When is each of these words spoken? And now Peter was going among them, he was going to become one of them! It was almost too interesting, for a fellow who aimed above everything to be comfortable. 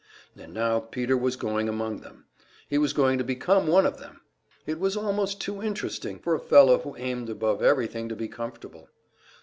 And 0.35 0.51
now 0.51 0.79
Peter 0.79 1.15
was 1.15 1.35
going 1.35 1.69
among 1.69 1.99
them, 1.99 2.25
he 2.67 2.79
was 2.79 2.91
going 2.91 3.19
to 3.19 3.23
become 3.23 3.67
one 3.67 3.85
of 3.85 3.99
them! 3.99 4.21
It 4.65 4.79
was 4.79 4.97
almost 4.97 5.39
too 5.39 5.61
interesting, 5.61 6.17
for 6.17 6.33
a 6.33 6.39
fellow 6.39 6.79
who 6.79 6.95
aimed 6.97 7.29
above 7.29 7.61
everything 7.61 8.09
to 8.09 8.15
be 8.15 8.27
comfortable. 8.27 8.89